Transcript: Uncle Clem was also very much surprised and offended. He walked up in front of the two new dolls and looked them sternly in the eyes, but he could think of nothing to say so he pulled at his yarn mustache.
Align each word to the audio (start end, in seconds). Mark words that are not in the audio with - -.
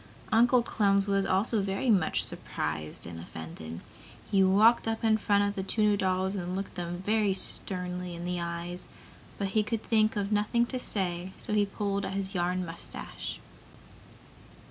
Uncle 0.31 0.63
Clem 0.63 0.95
was 1.07 1.27
also 1.27 1.61
very 1.61 1.91
much 1.91 2.23
surprised 2.23 3.05
and 3.05 3.19
offended. 3.19 3.81
He 4.31 4.41
walked 4.43 4.87
up 4.87 5.03
in 5.03 5.19
front 5.19 5.43
of 5.47 5.53
the 5.53 5.61
two 5.61 5.83
new 5.83 5.95
dolls 5.95 6.33
and 6.33 6.55
looked 6.55 6.73
them 6.73 7.03
sternly 7.35 8.15
in 8.15 8.25
the 8.25 8.39
eyes, 8.41 8.87
but 9.37 9.49
he 9.49 9.61
could 9.61 9.83
think 9.83 10.15
of 10.15 10.31
nothing 10.31 10.65
to 10.65 10.79
say 10.79 11.33
so 11.37 11.53
he 11.53 11.67
pulled 11.67 12.03
at 12.03 12.13
his 12.13 12.33
yarn 12.33 12.65
mustache. 12.65 13.39